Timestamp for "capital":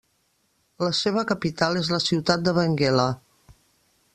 1.31-1.79